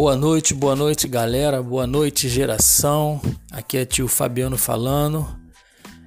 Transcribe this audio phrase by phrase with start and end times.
[0.00, 1.62] Boa noite, boa noite, galera.
[1.62, 3.20] Boa noite, geração.
[3.52, 5.28] Aqui é tio Fabiano falando.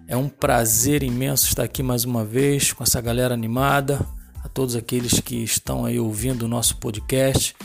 [0.07, 4.03] É um prazer imenso estar aqui mais uma vez com essa galera animada.
[4.43, 7.55] A todos aqueles que estão aí ouvindo o nosso podcast.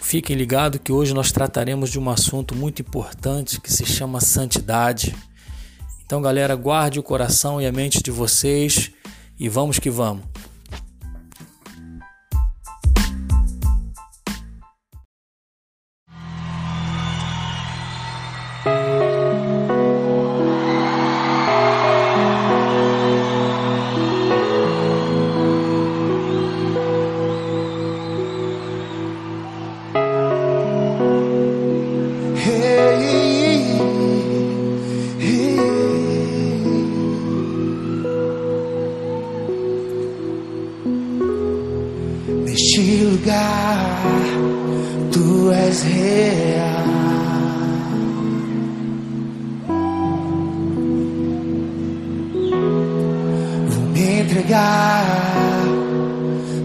[0.00, 5.12] Fiquem ligados que hoje nós trataremos de um assunto muito importante que se chama santidade.
[6.06, 8.92] Então, galera, guarde o coração e a mente de vocês
[9.40, 10.33] e vamos que vamos.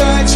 [0.00, 0.27] I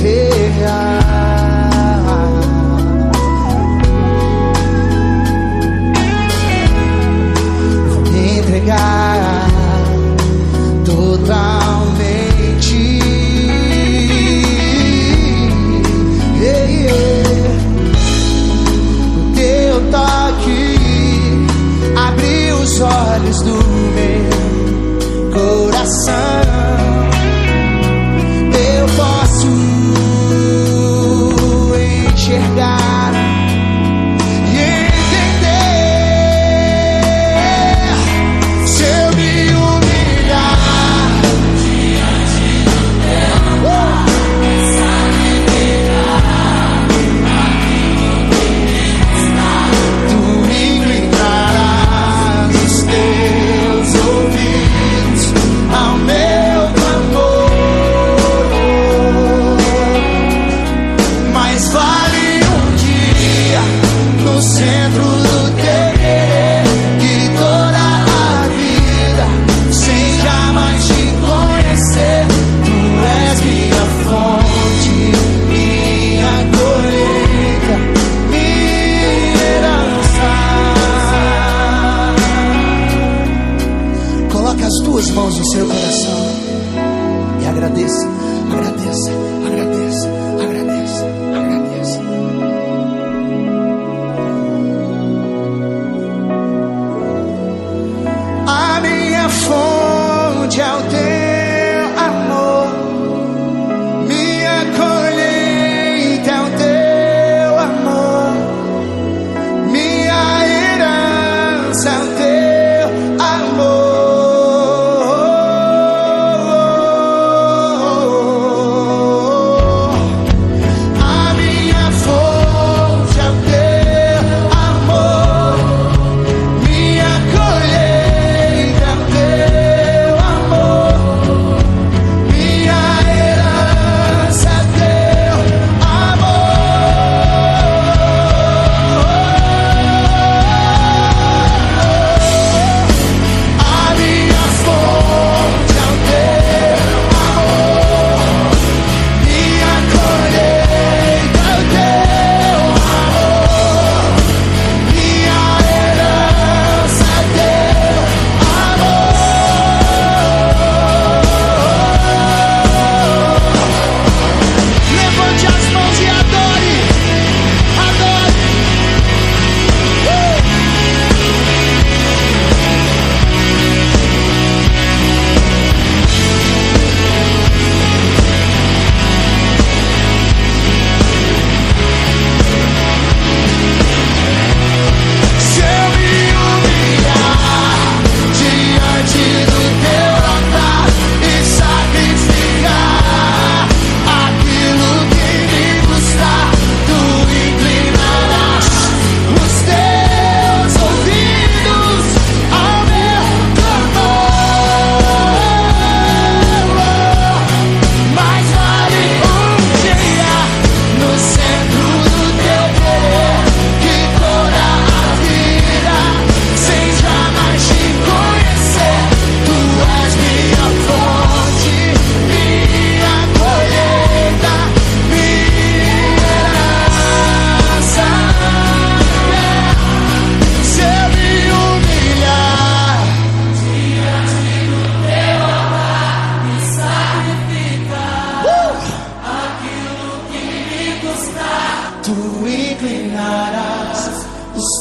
[0.00, 1.01] reais.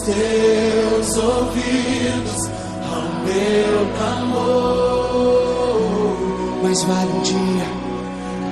[0.01, 2.49] Teus ouvidos
[2.91, 5.31] ao meu clamor.
[6.63, 7.65] Mas vale um dia,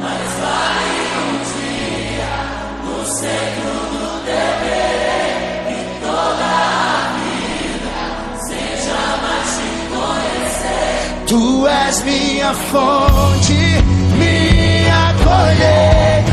[0.02, 2.34] Mas vai um dia
[2.86, 5.32] no centro do dever
[5.70, 8.00] e toda a vida
[8.48, 11.26] seja mais te conhecer.
[11.28, 13.60] tu és minha fonte,
[14.18, 16.29] minha colheita,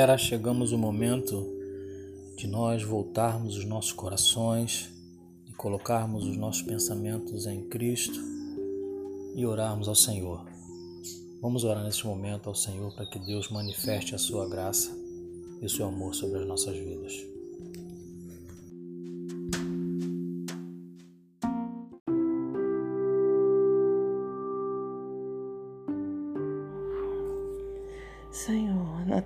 [0.00, 1.46] Galera, chegamos o momento
[2.34, 4.90] de nós voltarmos os nossos corações
[5.46, 8.18] e colocarmos os nossos pensamentos em Cristo
[9.36, 10.42] e orarmos ao Senhor.
[11.42, 14.90] Vamos orar neste momento ao Senhor para que Deus manifeste a sua graça
[15.60, 17.29] e o seu amor sobre as nossas vidas.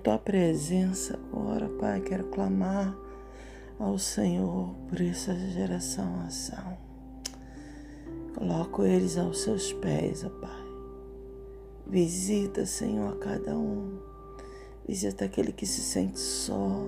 [0.05, 2.95] Tua presença agora, Pai, quero clamar
[3.79, 6.77] ao Senhor por essa geração ação.
[8.35, 10.63] Coloco eles aos seus pés, ó Pai.
[11.87, 13.97] Visita, Senhor, a cada um.
[14.87, 16.83] Visita aquele que se sente só.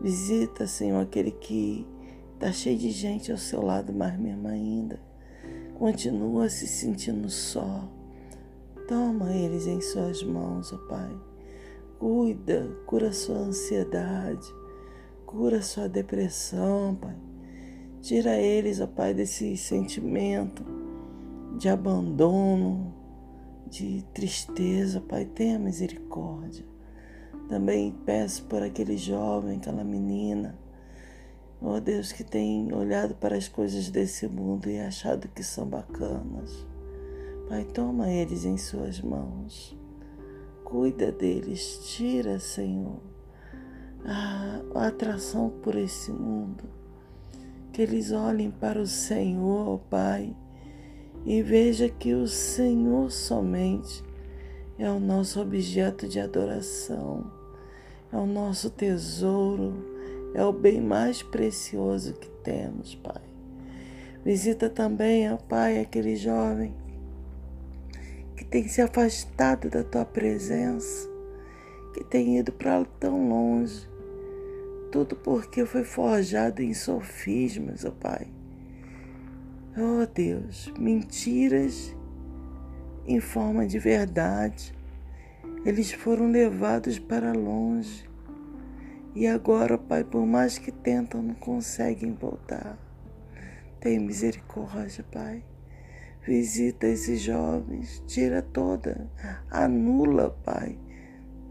[0.00, 1.86] Visita, Senhor, aquele que
[2.34, 4.98] está cheio de gente ao seu lado, mas mesmo ainda
[5.78, 7.88] continua se sentindo só.
[8.88, 11.27] Toma eles em suas mãos, ó Pai.
[11.98, 14.54] Cuida, cura sua ansiedade,
[15.26, 17.16] cura sua depressão, Pai.
[18.00, 20.64] Tira eles, ó Pai, desse sentimento
[21.58, 22.94] de abandono,
[23.68, 25.24] de tristeza, Pai.
[25.24, 26.64] Tenha misericórdia.
[27.48, 30.56] Também peço por aquele jovem, aquela menina,
[31.60, 36.64] ó Deus, que tem olhado para as coisas desse mundo e achado que são bacanas.
[37.48, 39.76] Pai, toma eles em suas mãos.
[40.68, 43.00] Cuida deles, tira, Senhor,
[44.04, 46.64] a, atração por esse mundo.
[47.72, 50.36] Que eles olhem para o Senhor, Pai,
[51.24, 54.04] e veja que o Senhor somente
[54.78, 57.32] é o nosso objeto de adoração,
[58.12, 59.72] é o nosso tesouro,
[60.34, 63.22] é o bem mais precioso que temos, Pai.
[64.22, 66.74] Visita também, ó Pai, aquele jovem
[68.38, 71.08] que tem se afastado da tua presença,
[71.92, 73.90] que tem ido para tão longe,
[74.92, 78.28] tudo porque foi forjado em sofismas, ó Pai.
[79.76, 81.96] Oh Deus, mentiras
[83.08, 84.72] em forma de verdade,
[85.64, 88.08] eles foram levados para longe.
[89.16, 92.78] E agora, ó Pai, por mais que tentam, não conseguem voltar.
[93.80, 95.42] Tem misericórdia, Pai.
[96.28, 99.10] Visita esses jovens, tira toda,
[99.50, 100.78] anula, Pai,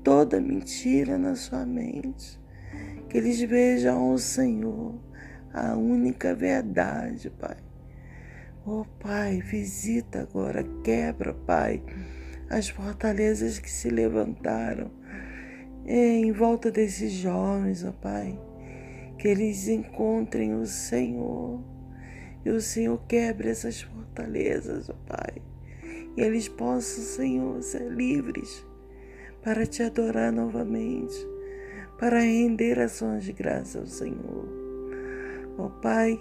[0.04, 2.40] toda mentira na sua mente.
[3.10, 4.94] Que eles vejam o Senhor,
[5.52, 7.58] a única verdade, Pai.
[8.68, 11.82] Oh, Pai, visita agora, quebra, Pai,
[12.48, 14.92] as fortalezas que se levantaram
[15.88, 18.40] em volta desses jovens, ó Pai.
[19.18, 21.77] Que eles encontrem o Senhor
[22.48, 25.42] e o Senhor quebre essas fortalezas, ó Pai.
[26.16, 28.66] E eles possam, Senhor, ser livres
[29.44, 31.14] para te adorar novamente,
[32.00, 34.48] para render ações de graça ao Senhor.
[35.58, 36.18] Ó Pai,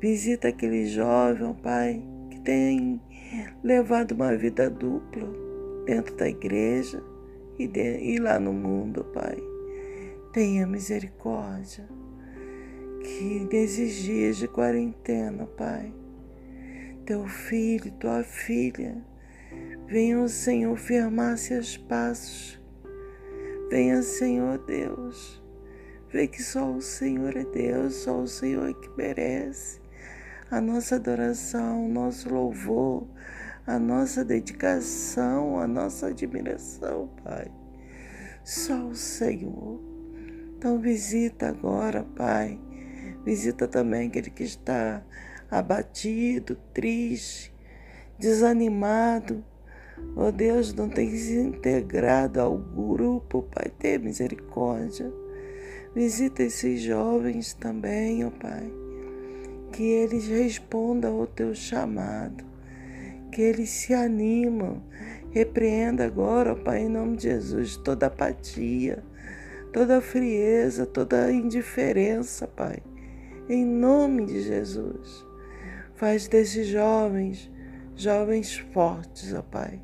[0.00, 2.98] visita aquele jovem, ó Pai, que tem
[3.62, 5.28] levado uma vida dupla
[5.84, 7.04] dentro da igreja
[7.58, 9.36] e, de, e lá no mundo, Pai.
[10.32, 11.86] Tenha misericórdia
[13.02, 15.92] que nesses dias de quarentena, Pai,
[17.04, 18.96] teu filho, tua filha,
[19.86, 22.60] venha o Senhor firmar seus passos.
[23.70, 25.42] Venha, Senhor Deus,
[26.10, 29.80] vê que só o Senhor é Deus, só o Senhor é que merece
[30.50, 33.06] a nossa adoração, o nosso louvor,
[33.66, 37.50] a nossa dedicação, a nossa admiração, Pai.
[38.42, 39.78] Só o Senhor.
[40.56, 42.58] Então visita agora, Pai
[43.28, 45.02] Visita também aquele que está
[45.50, 47.52] abatido, triste,
[48.18, 49.44] desanimado.
[50.16, 55.12] Oh Deus, não tem se integrado ao grupo, Pai, tenha misericórdia.
[55.94, 58.72] Visita esses jovens também, ó oh Pai.
[59.72, 62.42] Que eles respondam ao teu chamado.
[63.30, 64.82] Que eles se animam.
[65.32, 69.04] Repreenda agora, ó oh Pai, em nome de Jesus, toda apatia,
[69.70, 72.87] toda frieza, toda indiferença, Pai.
[73.48, 75.26] Em nome de Jesus.
[75.94, 77.50] Faz desses jovens,
[77.96, 79.80] jovens fortes, ó Pai,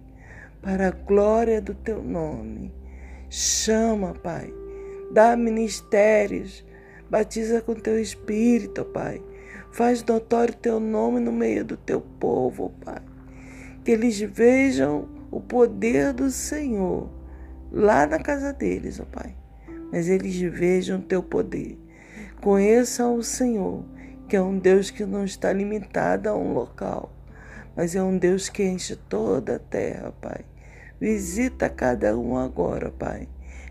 [0.63, 2.73] para a glória do teu nome.
[3.29, 4.53] Chama, Pai
[5.15, 6.65] dá ministérios,
[7.09, 9.23] batiza com teu espírito, Pai.
[9.71, 13.01] Faz notório teu nome no meio do teu povo, Pai.
[13.85, 17.09] Que eles vejam o poder do Senhor
[17.71, 19.37] lá na casa deles, ó Pai.
[19.93, 21.79] Mas eles vejam teu poder.
[22.45, 23.85] Conheçam o Senhor,
[24.29, 27.11] que é um Deus que não está limitado a um local,
[27.75, 30.45] mas é um Deus que enche toda a terra, Pai.
[31.01, 33.27] Visita cada um agora, Pai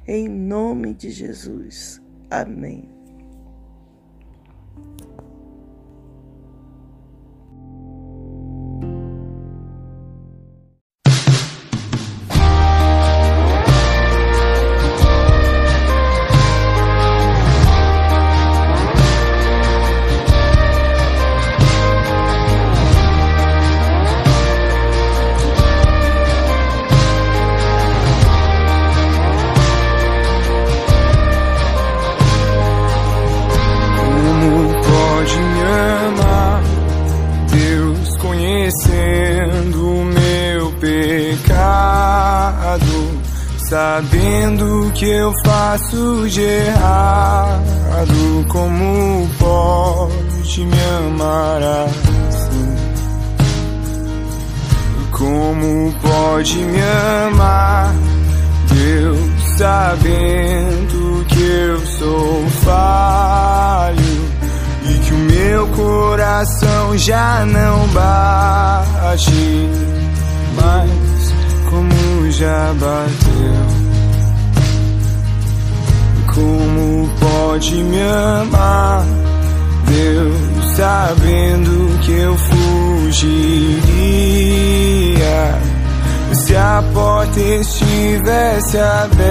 [0.07, 2.01] em nome de Jesus.
[2.29, 2.92] Amém.
[45.03, 47.59] Que eu faço de errado,
[48.47, 52.75] como pode me amar assim?
[55.11, 56.81] Como pode me
[57.27, 57.93] amar,
[58.69, 59.19] Deus,
[59.57, 64.29] sabendo que eu sou falho
[64.85, 69.69] e que o meu coração já não bate
[70.55, 71.33] mais
[71.69, 73.22] como já bateu.
[77.63, 79.05] Pode me amar,
[79.87, 80.35] Deus,
[80.75, 83.23] sabendo que eu fugiria?
[86.33, 89.23] Se a porta estivesse aberta,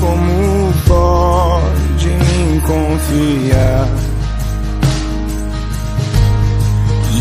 [0.00, 3.88] como pode me confiar?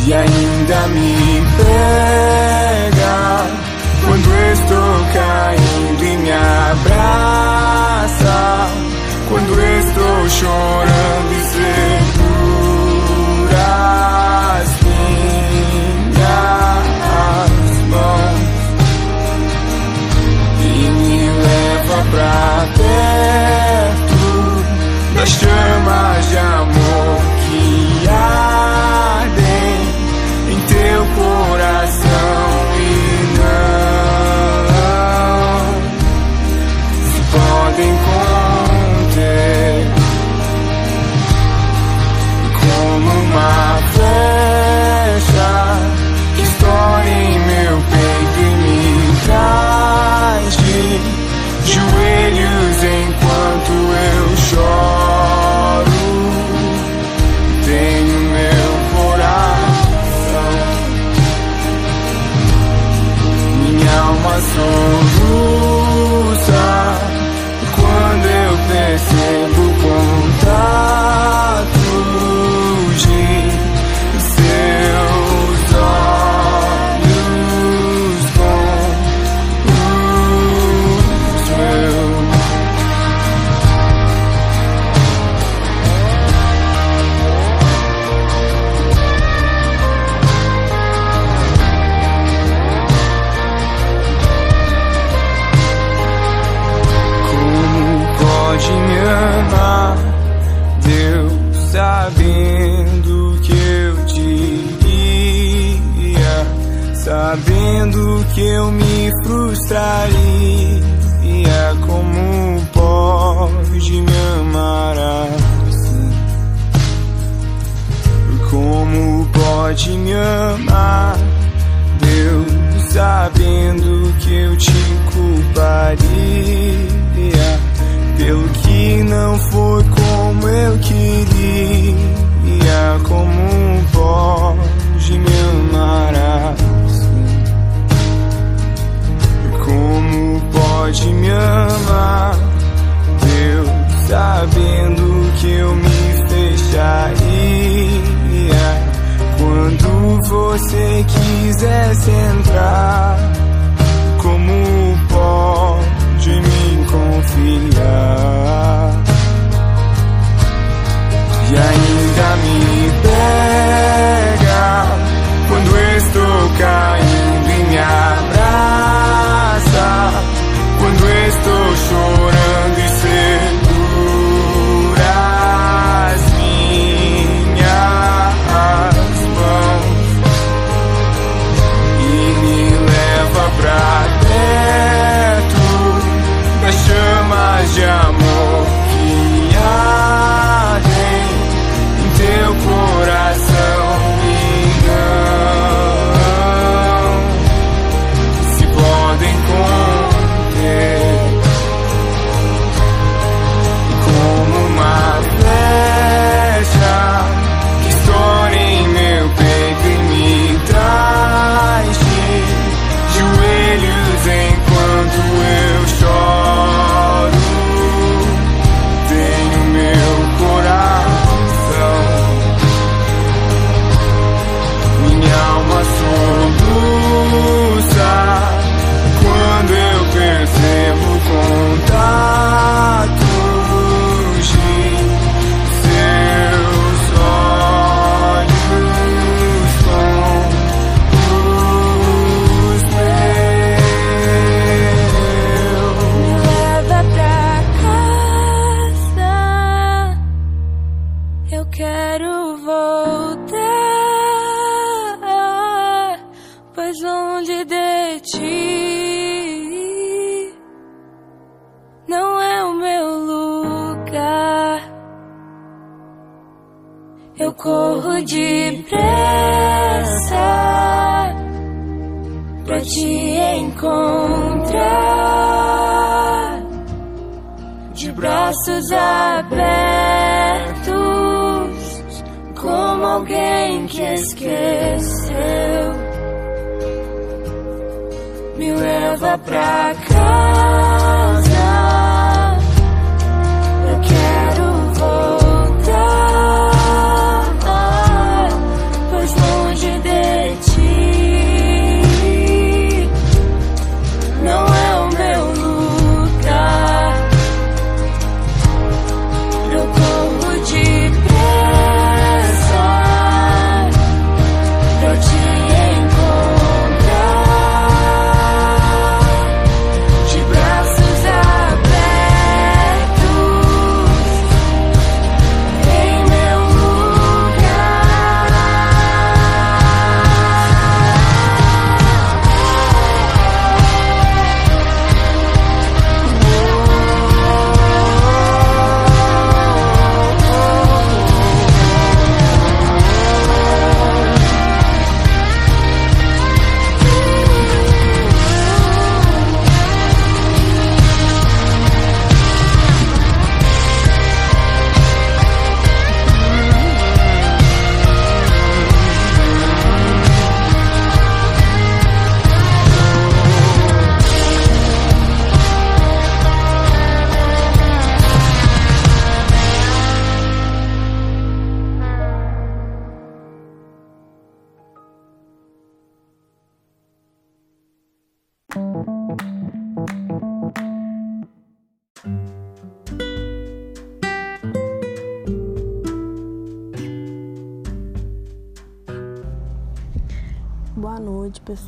[0.06, 2.71] E ainda me pega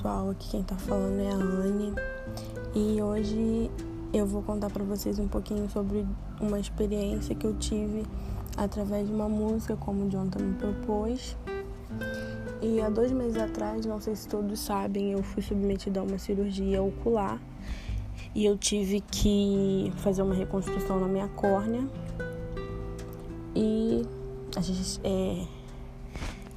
[0.03, 0.29] pessoal.
[0.29, 1.93] Aqui quem tá falando é a Anne.
[2.75, 3.71] E hoje
[4.13, 6.05] eu vou contar pra vocês um pouquinho sobre
[6.41, 8.05] uma experiência que eu tive
[8.57, 11.37] através de uma música, como o Jonathan me propôs.
[12.61, 16.17] E há dois meses atrás, não sei se todos sabem, eu fui submetida a uma
[16.17, 17.39] cirurgia ocular
[18.35, 21.87] e eu tive que fazer uma reconstrução na minha córnea.
[23.55, 24.05] E
[24.55, 25.45] a gente é,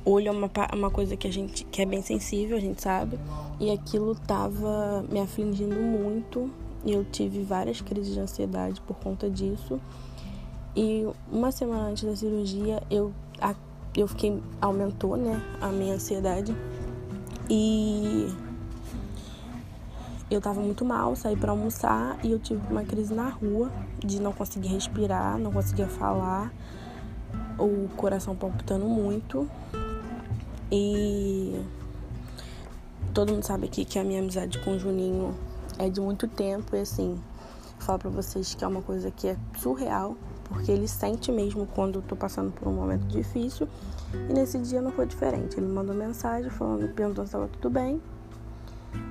[0.06, 3.18] olho é uma, uma coisa que a gente que é bem sensível, a gente sabe,
[3.58, 6.48] e aquilo tava me afligindo muito.
[6.84, 9.80] E eu tive várias crises de ansiedade por conta disso.
[10.76, 13.56] E uma semana antes da cirurgia, eu a,
[13.96, 16.54] eu fiquei aumentou, né, a minha ansiedade.
[17.50, 18.28] E
[20.30, 24.20] eu tava muito mal, saí para almoçar e eu tive uma crise na rua de
[24.20, 26.52] não conseguir respirar, não conseguia falar,
[27.58, 29.48] o coração palpitando muito.
[30.70, 31.64] E
[33.14, 35.34] todo mundo sabe aqui que a minha amizade com o Juninho
[35.78, 37.20] é de muito tempo e assim,
[37.78, 42.00] falar pra vocês que é uma coisa que é surreal, porque ele sente mesmo quando
[42.00, 43.68] eu tô passando por um momento difícil.
[44.28, 45.56] E nesse dia não foi diferente.
[45.56, 48.00] Ele mandou mensagem falando, perguntando se estava tudo bem.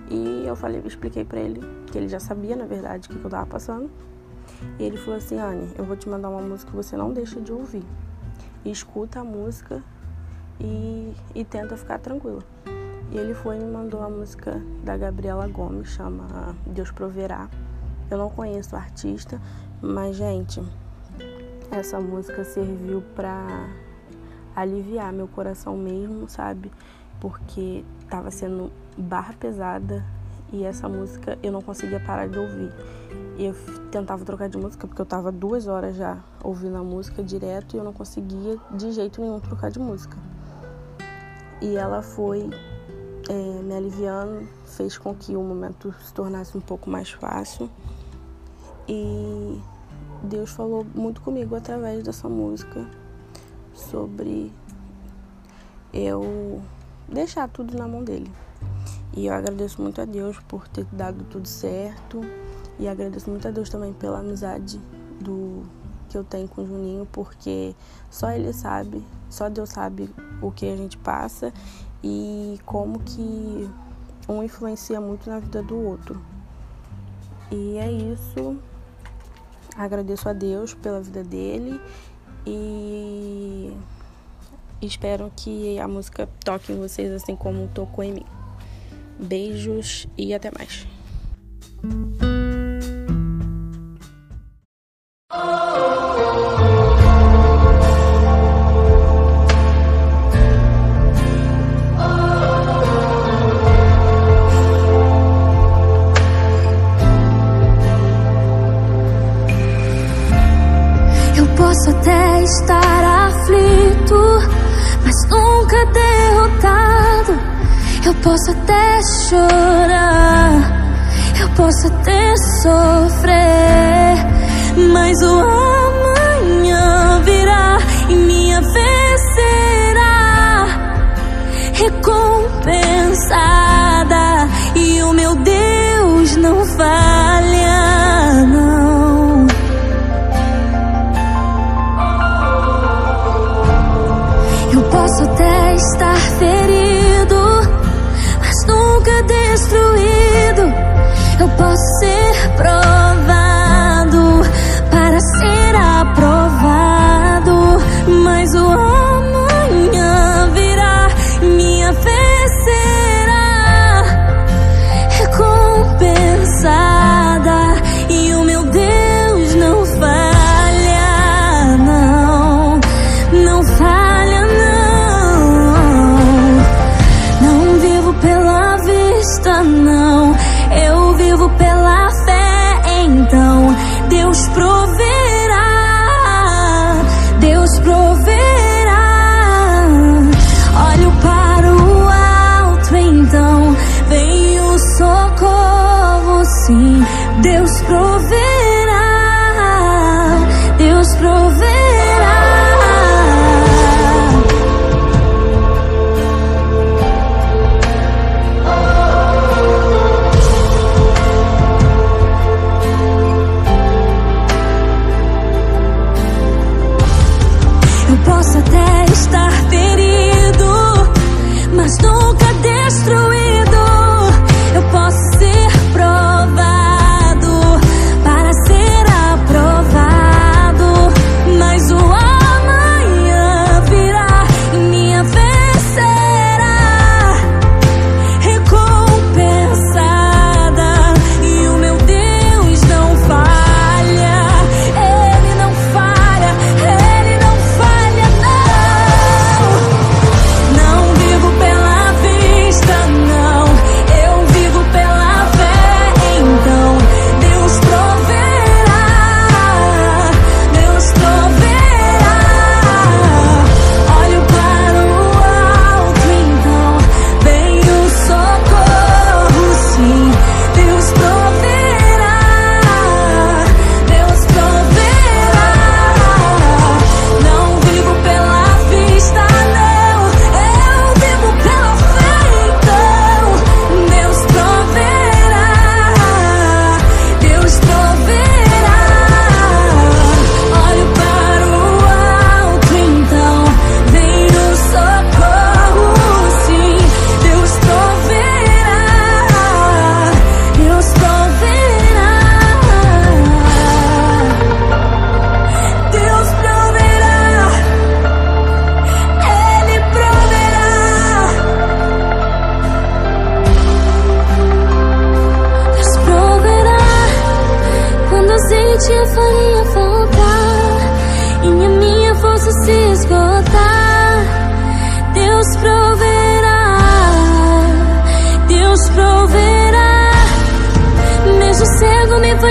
[0.09, 3.29] E eu falei, expliquei pra ele que ele já sabia, na verdade, o que eu
[3.29, 3.89] tava passando.
[4.79, 7.39] E ele falou assim, Anne, eu vou te mandar uma música que você não deixa
[7.41, 7.83] de ouvir.
[8.63, 9.83] E escuta a música
[10.59, 12.43] e, e tenta ficar tranquila.
[13.11, 17.47] E ele foi e me mandou a música da Gabriela Gomes, chama Deus Proverá.
[18.09, 19.39] Eu não conheço o artista,
[19.81, 20.61] mas, gente,
[21.71, 23.69] essa música serviu pra
[24.55, 26.71] aliviar meu coração mesmo, sabe?
[27.19, 30.03] Porque tava sendo barra pesada
[30.51, 32.71] e essa música eu não conseguia parar de ouvir.
[33.37, 33.53] Eu
[33.91, 37.77] tentava trocar de música porque eu tava duas horas já ouvindo a música direto e
[37.77, 40.17] eu não conseguia de jeito nenhum trocar de música.
[41.61, 42.49] E ela foi
[43.29, 47.69] é, me aliviando, fez com que o momento se tornasse um pouco mais fácil.
[48.87, 49.61] E
[50.23, 52.87] Deus falou muito comigo através dessa música
[53.73, 54.51] sobre
[55.93, 56.61] eu
[57.07, 58.31] deixar tudo na mão dele.
[59.15, 62.21] E eu agradeço muito a Deus por ter dado tudo certo.
[62.77, 64.79] E agradeço muito a Deus também pela amizade
[65.21, 65.63] do
[66.15, 67.75] que eu tenho com o Juninho, porque
[68.09, 70.09] só ele sabe, só Deus sabe
[70.41, 71.53] o que a gente passa
[72.01, 73.69] e como que
[74.29, 76.21] um influencia muito na vida do outro.
[77.51, 78.57] E é isso.
[79.77, 81.81] Agradeço a Deus pela vida dele
[82.47, 83.75] e
[84.81, 88.25] Espero que a música toque em vocês assim como tocou em mim.
[89.19, 90.85] Beijos e até mais.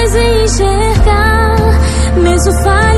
[0.05, 1.57] faz enxergar,
[2.21, 2.94] mesmo faz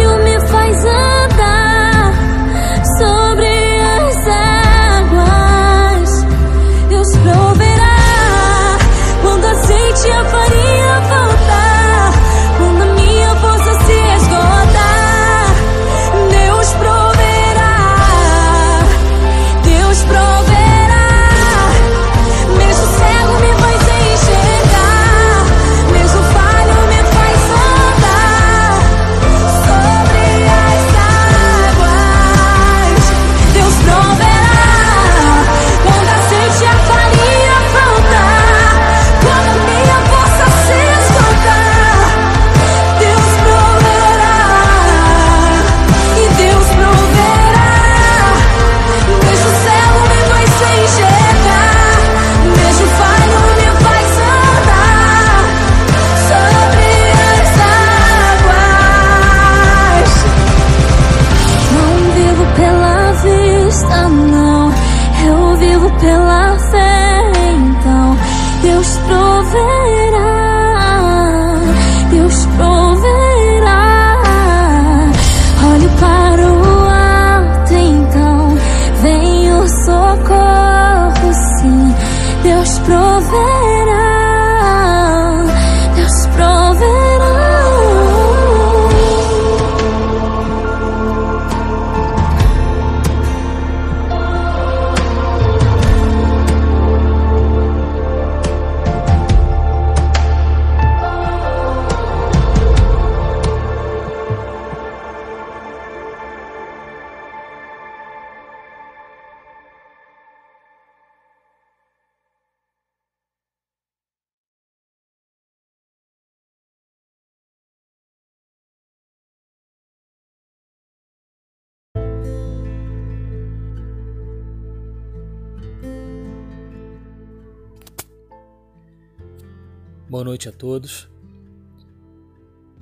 [130.27, 131.09] noite a todos.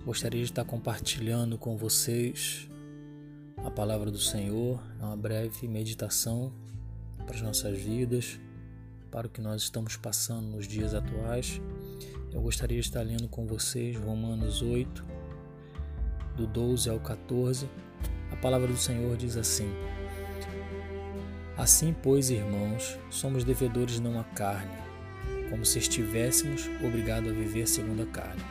[0.02, 2.70] Gostaria de estar compartilhando com vocês
[3.62, 6.50] a palavra do Senhor, uma breve meditação
[7.26, 8.40] para as nossas vidas,
[9.10, 11.60] para o que nós estamos passando nos dias atuais.
[12.32, 15.04] Eu gostaria de estar lendo com vocês Romanos 8,
[16.38, 17.68] do 12 ao 14.
[18.32, 19.68] A palavra do Senhor diz assim:
[21.58, 24.72] Assim, pois, irmãos, somos devedores não à carne,
[25.50, 28.42] como se estivéssemos obrigados a viver segundo a carne.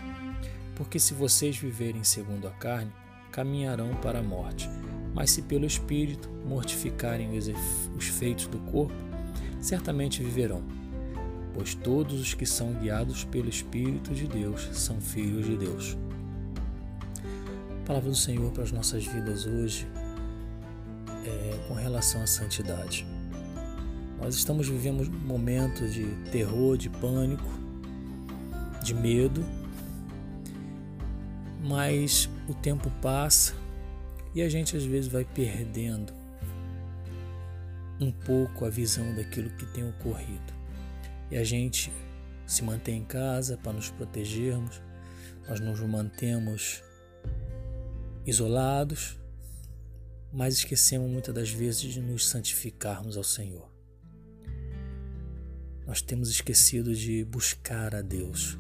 [0.76, 2.92] Porque se vocês viverem segundo a carne,
[3.32, 4.70] caminharão para a morte.
[5.14, 7.30] Mas se pelo Espírito mortificarem
[7.96, 8.94] os feitos do corpo,
[9.60, 10.64] certamente viverão.
[11.54, 15.98] Pois todos os que são guiados pelo Espírito de Deus são filhos de Deus.
[17.82, 19.88] A palavra do Senhor para as nossas vidas hoje
[21.26, 23.06] é com relação à santidade.
[24.24, 27.44] Nós estamos vivendo momentos de terror, de pânico,
[28.82, 29.44] de medo,
[31.62, 33.54] mas o tempo passa
[34.34, 36.14] e a gente às vezes vai perdendo
[38.00, 40.54] um pouco a visão daquilo que tem ocorrido.
[41.30, 41.92] E a gente
[42.48, 44.82] se mantém em casa para nos protegermos,
[45.50, 46.82] nós nos mantemos
[48.26, 49.20] isolados,
[50.32, 53.73] mas esquecemos muitas das vezes de nos santificarmos ao Senhor.
[55.86, 58.58] Nós temos esquecido de buscar a Deus,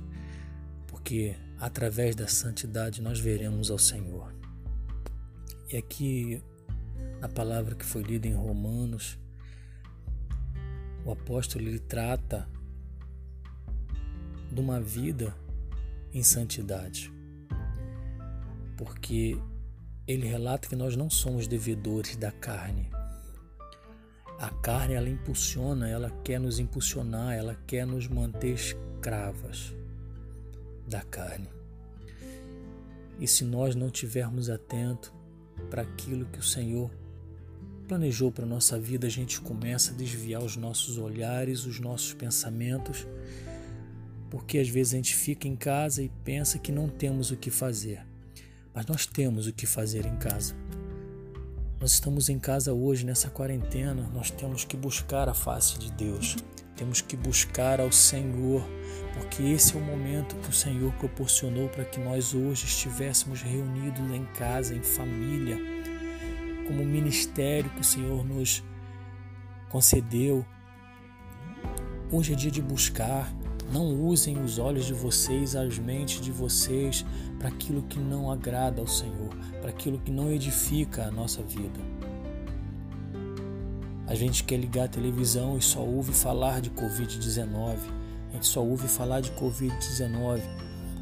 [0.88, 4.34] porque através da santidade nós veremos ao Senhor.
[5.72, 6.44] E aqui,
[7.22, 9.18] na palavra que foi lida em Romanos,
[11.06, 12.48] o apóstolo ele trata
[14.52, 15.36] de uma vida
[16.14, 17.12] em santidade,
[18.78, 19.38] porque
[20.06, 22.90] ele relata que nós não somos devedores da carne.
[24.44, 29.74] A carne ela impulsiona, ela quer nos impulsionar, ela quer nos manter escravas
[30.86, 31.48] da carne.
[33.22, 35.14] E se nós não tivermos atento
[35.70, 36.92] para aquilo que o Senhor
[37.88, 42.14] planejou para a nossa vida, a gente começa a desviar os nossos olhares, os nossos
[42.14, 43.08] pensamentos,
[44.30, 47.50] porque às vezes a gente fica em casa e pensa que não temos o que
[47.50, 48.06] fazer.
[48.74, 50.54] Mas nós temos o que fazer em casa.
[51.80, 56.38] Nós estamos em casa hoje, nessa quarentena, nós temos que buscar a face de Deus,
[56.78, 58.64] temos que buscar ao Senhor,
[59.14, 64.00] porque esse é o momento que o Senhor proporcionou para que nós hoje estivéssemos reunidos
[64.12, 65.58] em casa, em família,
[66.68, 68.64] como ministério que o Senhor nos
[69.70, 70.46] concedeu.
[72.10, 73.30] Hoje é dia de buscar,
[73.72, 77.06] não usem os olhos de vocês, as mentes de vocês
[77.40, 79.30] para aquilo que não agrada ao Senhor,
[79.62, 81.80] para aquilo que não edifica a nossa vida.
[84.08, 87.78] A gente quer ligar a televisão e só ouve falar de Covid-19.
[88.30, 90.42] A gente só ouve falar de Covid-19.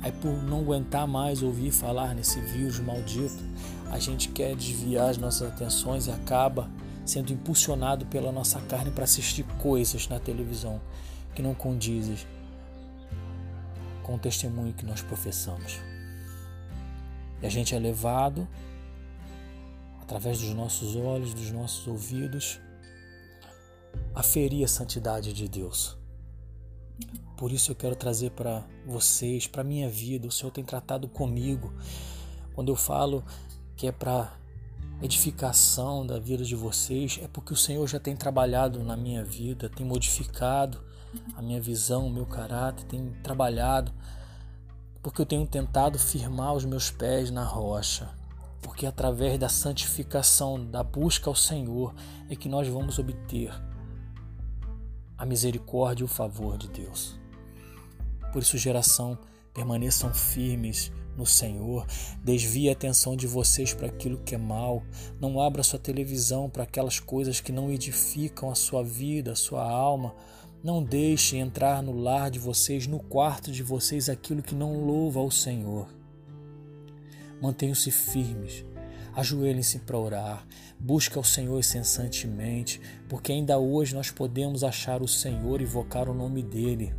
[0.02, 3.43] Aí, por não aguentar mais ouvir falar nesse vírus maldito,
[3.91, 6.69] a gente quer desviar as nossas atenções e acaba
[7.06, 10.80] sendo impulsionado pela nossa carne para assistir coisas na televisão
[11.36, 12.15] que não condizem
[14.12, 15.80] com o testemunho que nós professamos.
[17.41, 18.45] E a gente é levado,
[20.02, 22.60] através dos nossos olhos, dos nossos ouvidos,
[24.13, 25.97] a ferir a santidade de Deus.
[27.38, 31.74] Por isso eu quero trazer para vocês, para minha vida, o Senhor tem tratado comigo.
[32.54, 33.24] Quando eu falo
[33.78, 34.38] que é para
[35.02, 39.69] edificação da vida de vocês, é porque o Senhor já tem trabalhado na minha vida,
[39.69, 40.84] tem modificado
[41.36, 43.91] a minha visão, o meu caráter, tem trabalhado,
[45.02, 48.10] porque eu tenho tentado firmar os meus pés na rocha,
[48.62, 51.93] porque através da santificação, da busca ao Senhor,
[52.30, 53.52] é que nós vamos obter
[55.17, 57.19] a misericórdia e o favor de Deus.
[58.32, 59.17] Por isso, geração,
[59.53, 61.86] permaneçam firmes no Senhor,
[62.24, 64.82] desvie a atenção de vocês para aquilo que é mal,
[65.20, 69.62] não abra sua televisão para aquelas coisas que não edificam a sua vida, a sua
[69.70, 70.16] alma,
[70.64, 75.20] não deixe entrar no lar de vocês, no quarto de vocês, aquilo que não louva
[75.20, 75.88] ao Senhor.
[77.41, 78.64] Mantenham-se firmes,
[79.16, 80.45] ajoelhem-se para orar,
[80.80, 86.14] busque ao Senhor incessantemente, porque ainda hoje nós podemos achar o Senhor e invocar o
[86.14, 86.93] nome dEle.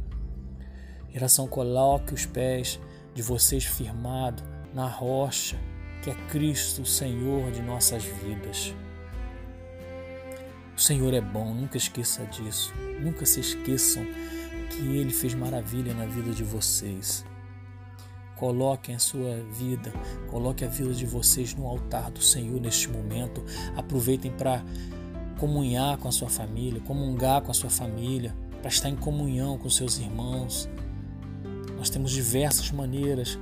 [1.11, 2.81] Geração, coloque os pés
[3.15, 4.43] de vocês firmados
[4.75, 5.57] na rocha,
[6.03, 8.75] que é Cristo, o Senhor de nossas vidas.
[10.77, 12.73] O Senhor é bom, nunca esqueça disso.
[13.01, 14.05] Nunca se esqueçam
[14.71, 17.25] que Ele fez maravilha na vida de vocês.
[18.37, 19.93] Coloquem a sua vida,
[20.29, 23.45] coloque a vida de vocês no altar do Senhor neste momento.
[23.77, 24.65] Aproveitem para
[25.39, 29.69] comunhar com a sua família, comungar com a sua família, para estar em comunhão com
[29.69, 30.69] seus irmãos.
[31.77, 33.39] Nós temos diversas maneiras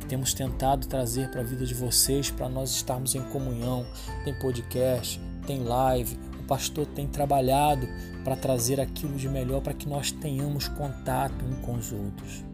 [0.00, 3.86] que temos tentado trazer para a vida de vocês, para nós estarmos em comunhão.
[4.24, 6.18] Tem podcast, tem live,
[6.50, 7.86] pastor tem trabalhado
[8.24, 12.44] para trazer aquilo de melhor para que nós tenhamos contato um com os outros.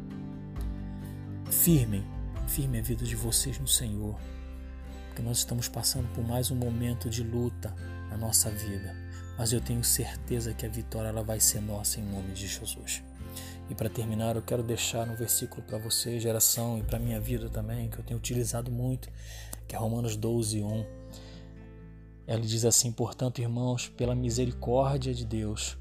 [1.50, 2.04] Firmem,
[2.46, 4.14] firme a vida de vocês no Senhor,
[5.06, 7.74] porque nós estamos passando por mais um momento de luta
[8.10, 8.94] na nossa vida,
[9.38, 13.02] mas eu tenho certeza que a vitória ela vai ser nossa em nome de Jesus.
[13.70, 17.48] E para terminar, eu quero deixar um versículo para você, geração, e para minha vida
[17.48, 19.08] também, que eu tenho utilizado muito,
[19.66, 20.84] que é Romanos 12, 1.
[22.26, 25.78] Ela diz assim: Portanto, irmãos, pela misericórdia de Deus,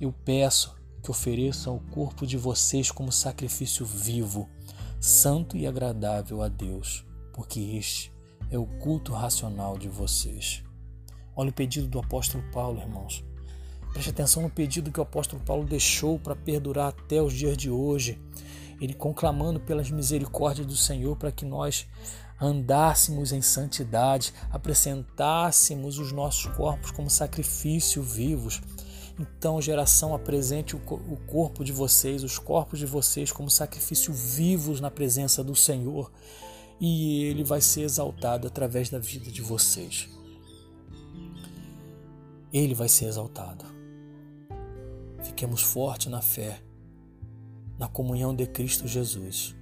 [0.00, 4.48] eu peço que ofereçam o corpo de vocês como sacrifício vivo,
[5.00, 8.12] santo e agradável a Deus, porque este
[8.50, 10.62] é o culto racional de vocês.
[11.34, 13.24] Olha o pedido do apóstolo Paulo, irmãos.
[13.92, 17.70] Preste atenção no pedido que o apóstolo Paulo deixou para perdurar até os dias de
[17.70, 18.20] hoje.
[18.80, 21.86] Ele conclamando pelas misericórdias do Senhor para que nós
[22.42, 28.60] andássemos em santidade, apresentássemos os nossos corpos como sacrifício vivos.
[29.18, 30.80] Então, geração, apresente o
[31.26, 36.10] corpo de vocês, os corpos de vocês, como sacrifício vivos na presença do Senhor,
[36.80, 40.08] e ele vai ser exaltado através da vida de vocês.
[42.52, 43.64] Ele vai ser exaltado.
[45.22, 46.60] Fiquemos fortes na fé,
[47.78, 49.54] na comunhão de Cristo Jesus.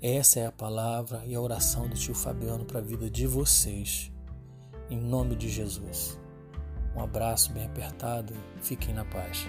[0.00, 4.12] Essa é a palavra e a oração do tio Fabiano para a vida de vocês.
[4.88, 6.16] Em nome de Jesus.
[6.94, 8.32] Um abraço bem apertado.
[8.62, 9.48] Fiquem na paz.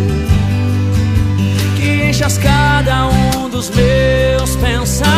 [2.21, 5.11] enchas cada um dos meus pensamentos.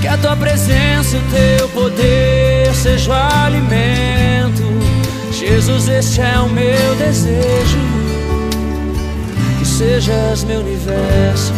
[0.00, 4.62] Que a tua presença e o teu poder seja o alimento.
[5.30, 7.78] Jesus, este é o meu desejo.
[9.58, 11.52] Que sejas meu universo.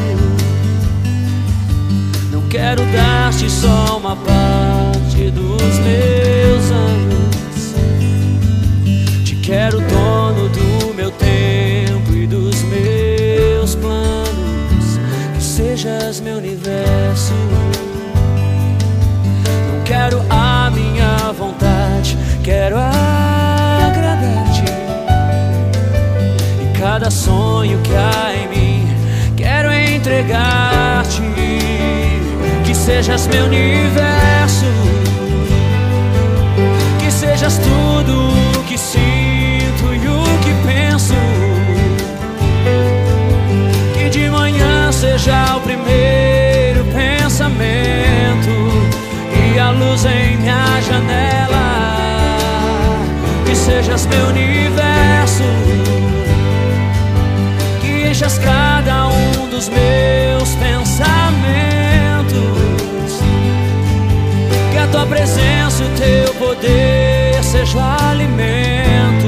[2.31, 7.75] Não quero dar-te só uma parte dos meus anos.
[9.25, 10.26] Te quero dono
[27.27, 28.89] sonho que há em mim,
[29.37, 31.23] quero entregar-te.
[32.65, 34.67] Que sejas meu universo,
[37.01, 38.15] que sejas tudo
[38.59, 41.15] o que sinto e o que penso.
[44.93, 48.51] seja o primeiro pensamento
[49.55, 52.37] e a luz em minha janela.
[53.45, 55.43] Que sejas meu universo,
[58.17, 61.21] que enchas cada um dos meus pensamentos.
[64.73, 69.27] Que a tua presença e o teu poder seja o alimento.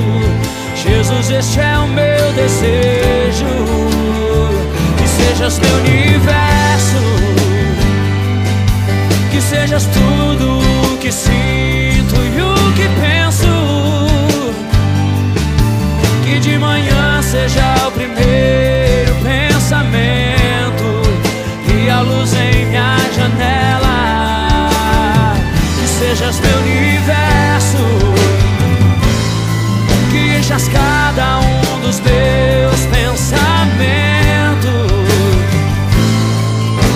[0.74, 3.88] Jesus, este é o meu desejo
[5.08, 7.00] sejas meu universo,
[9.30, 13.48] que sejas tudo o que sinto e o que penso.
[16.24, 18.17] Que de manhã seja o primeiro
[30.48, 33.38] deixas cada um dos teus pensamentos.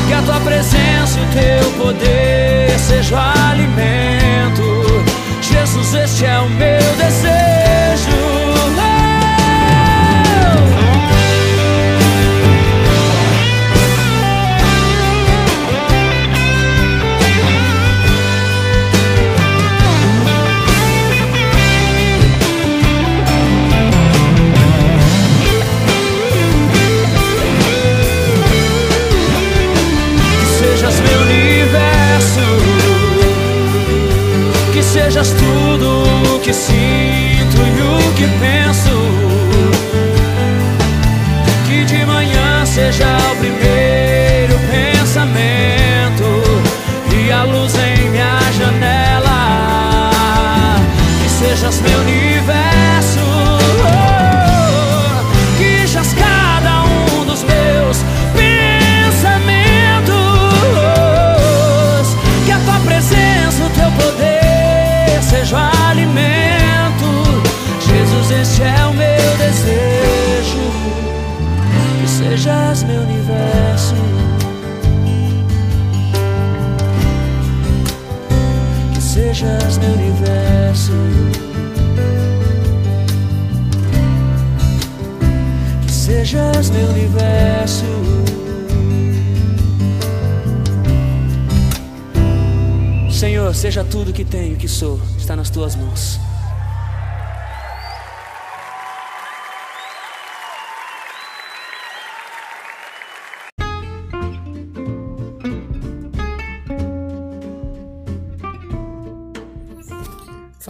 [0.06, 3.18] Que a tua presença e o teu poder sejam
[3.50, 5.04] alimento.
[5.42, 7.51] Jesus, este é o meu desejo.
[35.30, 38.90] Tudo o que sinto e o que penso.
[41.66, 46.24] Que de manhã seja o primeiro pensamento
[47.16, 50.10] e a luz em minha janela.
[51.22, 52.21] Que sejas meu nível.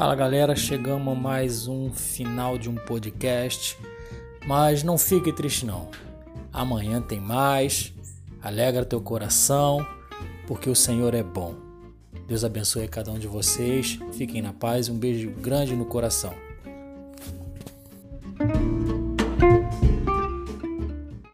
[0.03, 3.79] Fala galera, chegamos a mais um final de um podcast,
[4.45, 5.91] mas não fique triste não.
[6.53, 7.95] Amanhã tem mais.
[8.43, 9.87] Alegra teu coração,
[10.49, 11.55] porque o Senhor é bom.
[12.27, 13.97] Deus abençoe cada um de vocês.
[14.15, 14.89] Fiquem na paz.
[14.89, 16.35] Um beijo grande no coração.